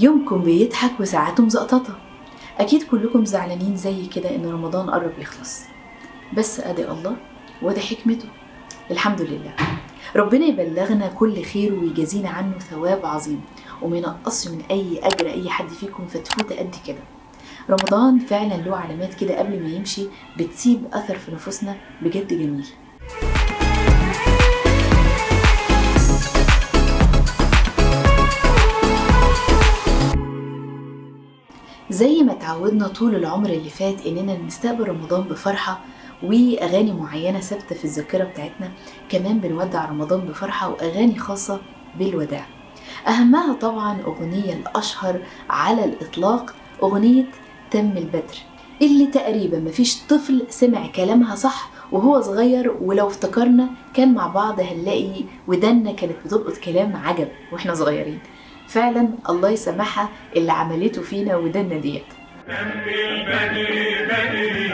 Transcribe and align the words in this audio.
كلكم 0.00 0.42
بيضحك 0.42 1.00
وساعاته 1.00 1.44
مزقططة 1.44 1.98
أكيد 2.58 2.82
كلكم 2.82 3.24
زعلانين 3.24 3.76
زي 3.76 4.06
كده 4.06 4.34
إن 4.34 4.46
رمضان 4.46 4.90
قرب 4.90 5.12
يخلص. 5.18 5.60
بس 6.36 6.60
أدي 6.60 6.90
الله 6.90 7.16
وده 7.62 7.80
حكمته. 7.80 8.28
الحمد 8.90 9.22
لله. 9.22 9.54
ربنا 10.16 10.46
يبلغنا 10.46 11.08
كل 11.08 11.42
خير 11.42 11.74
ويجازينا 11.74 12.28
عنه 12.28 12.58
ثواب 12.58 13.06
عظيم. 13.06 13.40
وما 13.82 13.96
ينقصش 13.96 14.48
من 14.48 14.62
أي 14.70 15.00
أجر 15.02 15.26
أي 15.26 15.50
حد 15.50 15.68
فيكم 15.68 16.06
فتفوتة 16.06 16.58
قد 16.58 16.74
كده. 16.86 17.02
رمضان 17.70 18.18
فعلا 18.18 18.54
له 18.54 18.76
علامات 18.76 19.14
كده 19.14 19.38
قبل 19.38 19.62
ما 19.62 19.68
يمشي 19.68 20.06
بتسيب 20.38 20.84
أثر 20.92 21.18
في 21.18 21.32
نفوسنا 21.32 21.76
بجد 22.02 22.28
جميل. 22.28 22.66
زي 31.90 32.22
ما 32.22 32.34
تعودنا 32.34 32.88
طول 32.88 33.14
العمر 33.14 33.50
اللي 33.50 33.70
فات 33.70 34.06
إننا 34.06 34.36
نستقبل 34.38 34.88
رمضان 34.88 35.22
بفرحة 35.22 35.80
وأغاني 36.22 36.92
معينة 36.92 37.40
ثابتة 37.40 37.74
في 37.74 37.84
الذاكرة 37.84 38.24
بتاعتنا 38.24 38.70
كمان 39.08 39.38
بنودع 39.38 39.84
رمضان 39.84 40.20
بفرحة 40.20 40.68
وأغاني 40.70 41.18
خاصة 41.18 41.60
بالوداع. 41.98 42.46
أهمها 43.08 43.52
طبعا 43.52 44.00
أغنية 44.06 44.52
الأشهر 44.52 45.20
على 45.50 45.84
الإطلاق 45.84 46.54
أغنية 46.82 47.24
تم 47.70 47.92
البدر 47.96 48.36
اللي 48.82 49.06
تقريبا 49.06 49.58
مفيش 49.58 50.02
طفل 50.08 50.46
سمع 50.48 50.86
كلامها 50.86 51.34
صح 51.34 51.70
وهو 51.92 52.20
صغير 52.20 52.76
ولو 52.80 53.06
افتكرنا 53.06 53.68
كان 53.94 54.14
مع 54.14 54.26
بعض 54.26 54.60
هنلاقي 54.60 55.24
ودنا 55.48 55.92
كانت 55.92 56.14
بتلقط 56.24 56.56
كلام 56.56 56.96
عجب 56.96 57.28
وإحنا 57.52 57.74
صغيرين. 57.74 58.18
فعلا 58.68 59.08
الله 59.28 59.50
يسامحها 59.50 60.08
اللي 60.36 60.52
عملته 60.52 61.02
فينا 61.02 61.36
ودنا 61.36 61.78
ديت. 61.78 62.04
البدري 62.48 64.04
بدري 64.04 64.72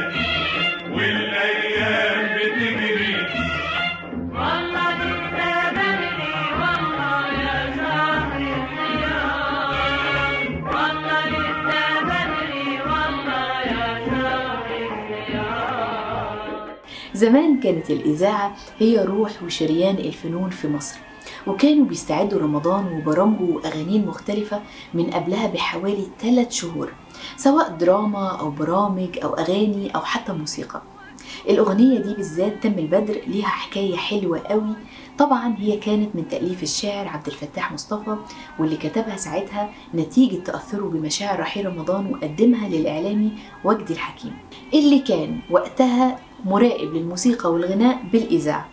والايام 0.93 2.37
بتجري 2.37 3.17
والله 4.33 4.99
بدري 5.33 6.09
والله 6.61 7.27
يا 7.43 7.77
شهر 7.77 8.43
والله 10.67 11.31
بدري 11.71 12.69
والله 12.83 13.61
يا 13.61 13.89
شهر 14.07 14.71
زمان 17.15 17.61
كانت 17.61 17.91
الإذاعة 17.91 18.57
هي 18.79 19.05
روح 19.05 19.43
وشريان 19.43 19.95
الفنون 19.95 20.51
في 20.51 20.69
مصر. 20.69 20.99
وكانوا 21.47 21.87
بيستعدوا 21.87 22.41
رمضان 22.41 22.87
وبرامجه 22.93 23.43
وأغانيه 23.43 23.97
المختلفة 24.01 24.61
من 24.95 25.11
قبلها 25.11 25.47
بحوالي 25.47 26.07
ثلاث 26.21 26.53
شهور 26.53 26.93
سواء 27.37 27.71
دراما 27.71 28.29
أو 28.41 28.51
برامج 28.51 29.19
أو 29.25 29.35
أغاني 29.35 29.95
أو 29.95 30.01
حتى 30.01 30.33
موسيقى. 30.33 30.83
الأغنية 31.49 31.99
دي 31.99 32.15
بالذات 32.15 32.63
تم 32.63 32.79
البدر 32.79 33.21
ليها 33.27 33.47
حكاية 33.47 33.97
حلوة 33.97 34.39
قوي. 34.39 34.75
طبعا 35.19 35.55
هي 35.59 35.77
كانت 35.77 36.17
من 36.17 36.29
تأليف 36.29 36.63
الشاعر 36.63 37.09
عبد 37.09 37.27
الفتاح 37.27 37.73
مصطفى 37.73 38.17
واللي 38.59 38.77
كتبها 38.77 39.17
ساعتها 39.17 39.71
نتيجة 39.95 40.37
تأثره 40.37 40.85
بمشاعر 40.85 41.41
رحيل 41.41 41.67
رمضان 41.67 42.13
وقدمها 42.13 42.69
للإعلامي 42.69 43.33
وجدي 43.65 43.93
الحكيم 43.93 44.37
اللي 44.75 44.99
كان 44.99 45.39
وقتها 45.51 46.19
مراقب 46.45 46.95
للموسيقى 46.95 47.53
والغناء 47.53 48.03
بالإذاعة. 48.13 48.69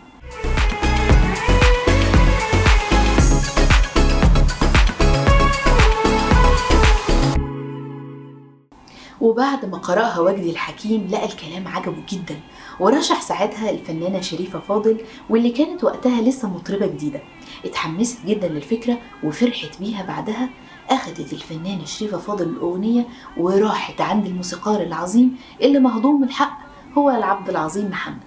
وبعد 9.20 9.64
ما 9.64 9.78
قرأها 9.78 10.20
وجدي 10.20 10.50
الحكيم 10.50 11.08
لقى 11.10 11.24
الكلام 11.24 11.68
عجبه 11.68 12.02
جدا 12.08 12.40
ورشح 12.80 13.20
ساعتها 13.22 13.70
الفنانة 13.70 14.20
شريفة 14.20 14.58
فاضل 14.58 15.00
واللي 15.30 15.50
كانت 15.50 15.84
وقتها 15.84 16.22
لسه 16.22 16.48
مطربة 16.48 16.86
جديدة. 16.86 17.20
اتحمست 17.64 18.26
جدا 18.26 18.48
للفكرة 18.48 18.98
وفرحت 19.24 19.78
بيها 19.80 20.02
بعدها 20.02 20.48
أخدت 20.90 21.32
الفنانة 21.32 21.84
شريفة 21.84 22.18
فاضل 22.18 22.48
الأغنية 22.48 23.06
وراحت 23.36 24.00
عند 24.00 24.26
الموسيقار 24.26 24.82
العظيم 24.82 25.36
اللي 25.62 25.78
مهضوم 25.78 26.24
الحق 26.24 26.58
هو 26.98 27.10
العبد 27.10 27.48
العظيم 27.48 27.90
محمد. 27.90 28.22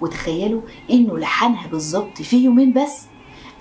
وتخيلوا 0.00 0.60
إنه 0.90 1.18
لحنها 1.18 1.66
بالظبط 1.66 2.22
في 2.22 2.36
يومين 2.44 2.72
بس. 2.72 3.06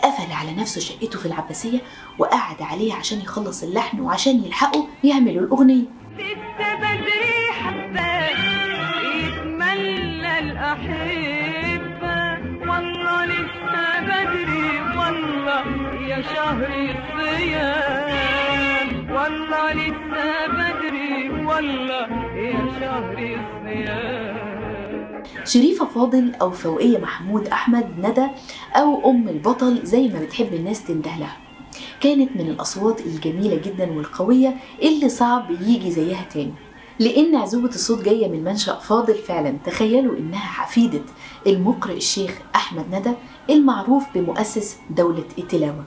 قفل 0.03 0.31
على 0.31 0.53
نفسه 0.53 0.81
شقته 0.81 1.19
في 1.19 1.25
العباسية 1.25 1.81
وقعد 2.19 2.61
عليه 2.61 2.93
عشان 2.93 3.19
يخلص 3.21 3.63
اللحن 3.63 3.99
وعشان 3.99 4.43
يلحقوا 4.43 4.83
يعملوا 5.03 5.43
الأغنية. 5.43 5.85
شريفة 25.45 25.85
فاضل 25.85 26.35
أو 26.41 26.51
فوقية 26.51 26.97
محمود 26.97 27.47
أحمد 27.47 27.99
ندى 27.99 28.27
أو 28.75 29.09
أم 29.09 29.27
البطل 29.29 29.79
زي 29.83 30.07
ما 30.07 30.19
بتحب 30.19 30.53
الناس 30.53 30.83
تنده 30.83 31.17
لها 31.19 31.37
كانت 32.05 32.35
من 32.35 32.47
الأصوات 32.49 33.01
الجميلة 33.01 33.55
جدا 33.55 33.91
والقوية 33.91 34.55
اللي 34.81 35.09
صعب 35.09 35.51
يجي 35.51 35.91
زيها 35.91 36.23
تاني. 36.33 36.53
لأن 36.99 37.35
عزوبة 37.35 37.69
الصوت 37.69 38.03
جاية 38.03 38.27
من 38.27 38.43
منشأ 38.43 38.75
فاضل 38.79 39.13
فعلا. 39.15 39.57
تخيلوا 39.65 40.17
إنها 40.17 40.39
حفيدة 40.39 41.01
المقرئ 41.47 41.97
الشيخ 41.97 42.31
أحمد 42.55 42.95
ندى 42.95 43.11
المعروف 43.49 44.03
بمؤسس 44.15 44.77
دولة 44.89 45.23
التلاوة 45.37 45.83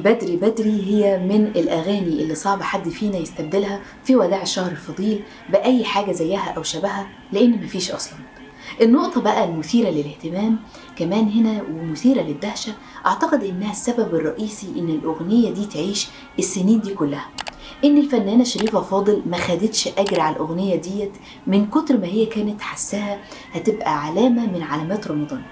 تم 0.00 0.08
البدري 0.08 0.36
بدري 0.36 0.82
هي 0.86 1.18
من 1.18 1.46
الأغاني 1.46 2.22
اللي 2.22 2.34
صعب 2.34 2.62
حد 2.62 2.88
فينا 2.88 3.16
يستبدلها 3.16 3.80
في 4.04 4.16
وداع 4.16 4.42
الشهر 4.42 4.70
الفضيل 4.70 5.22
بأي 5.48 5.84
حاجة 5.84 6.12
زيها 6.12 6.50
أو 6.56 6.62
شبهها 6.62 7.06
لأن 7.32 7.50
مفيش 7.64 7.90
أصلا. 7.90 8.18
النقطة 8.82 9.20
بقى 9.20 9.44
المثيرة 9.44 9.90
للاهتمام 9.90 10.56
كمان 10.96 11.28
هنا 11.28 11.62
ومثيرة 11.62 12.22
للدهشة 12.22 12.72
أعتقد 13.06 13.44
إنها 13.44 13.70
السبب 13.70 14.14
الرئيسي 14.14 14.66
إن 14.78 14.88
الأغنية 14.88 15.50
دي 15.50 15.66
تعيش 15.66 16.08
السنين 16.38 16.80
دي 16.80 16.94
كلها. 16.94 17.28
إن 17.84 17.98
الفنانة 17.98 18.44
شريفة 18.44 18.80
فاضل 18.80 19.22
ما 19.26 19.36
خدتش 19.36 19.88
أجر 19.88 20.20
على 20.20 20.36
الأغنية 20.36 20.76
ديت 20.76 21.12
من 21.46 21.66
كتر 21.66 21.96
ما 21.98 22.06
هي 22.06 22.26
كانت 22.26 22.60
حساها 22.62 23.18
هتبقى 23.52 24.04
علامة 24.04 24.46
من 24.46 24.62
علامات 24.62 25.08
رمضان. 25.08 25.42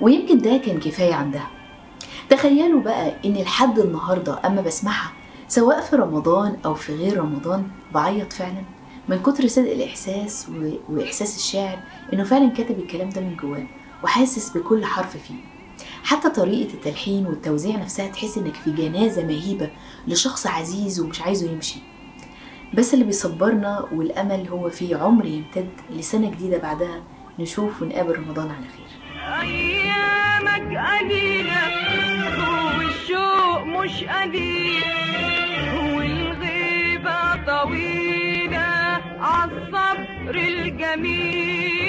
ويمكن 0.00 0.38
ده 0.38 0.56
كان 0.56 0.80
كفاية 0.80 1.14
عندها. 1.14 1.50
تخيلوا 2.30 2.80
بقى 2.80 3.12
إن 3.24 3.34
لحد 3.34 3.78
النهارده 3.78 4.40
أما 4.46 4.62
بسمعها 4.62 5.12
سواء 5.48 5.80
في 5.80 5.96
رمضان 5.96 6.56
أو 6.64 6.74
في 6.74 6.94
غير 6.94 7.18
رمضان 7.18 7.68
بعيط 7.94 8.32
فعلا؟ 8.32 8.62
من 9.08 9.18
كتر 9.22 9.46
صدق 9.46 9.70
الإحساس 9.72 10.48
و... 10.48 10.70
وإحساس 10.88 11.36
الشاعر 11.36 11.78
إنه 12.12 12.24
فعلا 12.24 12.48
كاتب 12.50 12.78
الكلام 12.78 13.08
ده 13.10 13.20
من 13.20 13.36
جواه 13.36 13.66
وحاسس 14.04 14.56
بكل 14.56 14.84
حرف 14.84 15.16
فيه. 15.16 15.34
حتى 16.04 16.30
طريقة 16.30 16.74
التلحين 16.74 17.26
والتوزيع 17.26 17.76
نفسها 17.76 18.08
تحس 18.08 18.38
إنك 18.38 18.54
في 18.54 18.70
جنازة 18.70 19.24
مهيبة 19.24 19.70
لشخص 20.08 20.46
عزيز 20.46 21.00
ومش 21.00 21.22
عايزه 21.22 21.50
يمشي. 21.50 21.78
بس 22.74 22.94
اللي 22.94 23.04
بيصبرنا 23.04 23.84
والأمل 23.92 24.48
هو 24.48 24.70
في 24.70 24.94
عمر 24.94 25.24
يمتد 25.26 25.68
لسنة 25.90 26.30
جديدة 26.30 26.58
بعدها 26.58 27.02
نشوف 27.38 27.82
ونقابل 27.82 28.16
رمضان 28.16 28.46
على 28.50 28.64
خير. 28.76 28.88
أيامك 29.40 30.78
قليلة 30.78 31.87
مش 33.84 34.04
قليل 34.04 34.82
والغيبة 35.94 37.36
طويلة 37.46 38.58
عالصبر 39.20 40.06
الجميل. 41.28 41.88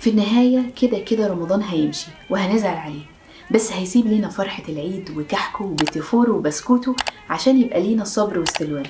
في 0.00 0.10
النهاية 0.10 0.62
كده 0.82 0.98
كده 0.98 1.26
رمضان 1.26 1.62
هيمشي 1.62 2.06
وهنزعل 2.30 2.76
عليه 2.76 3.02
بس 3.50 3.72
هيسيب 3.72 4.06
لينا 4.06 4.28
فرحة 4.28 4.62
العيد 4.68 5.10
وكحكه 5.16 5.64
وبتفوره 5.64 6.30
وبسكوته 6.32 6.96
عشان 7.30 7.60
يبقى 7.60 7.82
لينا 7.82 8.02
الصبر 8.02 8.38
والسلوان 8.38 8.86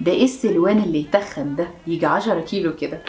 ده 0.00 0.12
إيه 0.12 0.24
السلوان 0.24 0.78
اللي 0.78 1.00
يتخن 1.00 1.56
ده؟ 1.56 1.68
يجي 1.86 2.06
عشرة 2.06 2.40
كيلو 2.40 2.76
كده. 2.76 3.02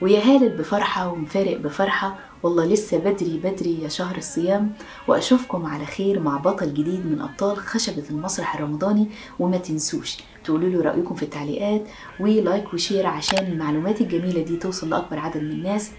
ويا 0.00 0.20
هالل 0.20 0.48
بفرحة 0.48 1.08
ومفارق 1.08 1.56
بفرحة 1.56 2.18
والله 2.42 2.64
لسه 2.66 2.98
بدري 2.98 3.40
بدري 3.44 3.82
يا 3.82 3.88
شهر 3.88 4.16
الصيام 4.16 4.72
وأشوفكم 5.08 5.66
على 5.66 5.86
خير 5.86 6.20
مع 6.20 6.36
بطل 6.36 6.74
جديد 6.74 7.06
من 7.06 7.20
أبطال 7.20 7.56
خشبة 7.56 8.04
المسرح 8.10 8.54
الرمضاني 8.54 9.08
وما 9.38 9.56
تنسوش 9.56 10.16
تقولوا 10.44 10.68
له 10.70 10.82
رأيكم 10.82 11.14
في 11.14 11.22
التعليقات 11.22 11.82
و 12.20 12.31
like 12.31 12.74
و 12.74 12.79
share 12.79 13.06
عشان 13.06 13.46
المعلومات 13.46 14.00
الجميلة 14.00 14.42
دي 14.42 14.56
توصل 14.56 14.90
لأكبر 14.90 15.18
عدد 15.18 15.42
من 15.42 15.50
الناس. 15.52 15.90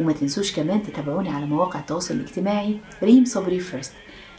وما 0.00 0.12
تنسوش 0.12 0.56
كمان 0.56 0.82
تتابعوني 0.82 1.28
على 1.30 1.46
مواقع 1.46 1.80
التواصل 1.80 2.14
الاجتماعي 2.14 2.78
ريم 3.02 3.24
صبري 3.24 3.60
first 3.60 3.92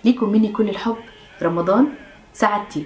ليكم 0.05 0.29
مني 0.29 0.47
كل 0.47 0.69
الحب 0.69 0.95
رمضان 1.41 1.87
سعادتي. 2.33 2.85